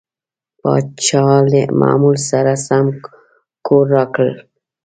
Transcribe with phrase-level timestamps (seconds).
[0.59, 2.85] پاچا له معمول سره سم
[3.65, 4.27] کور راکړ.